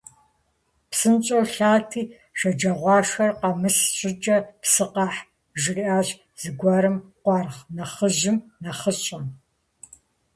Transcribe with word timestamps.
-ПсынщӀэу 0.89 1.45
лъати 1.53 2.03
шэджагъуашхэр 2.39 3.31
къэмыс 3.39 3.77
щӀыкӀэ 3.97 4.37
псы 4.61 4.85
къэхь,- 4.93 5.19
жриӀащ 5.61 6.07
зэгуэрым 6.41 6.97
къуаргъ 7.23 7.59
нэхъыжьым 7.75 8.37
нэхъыщӀэм. 8.63 9.23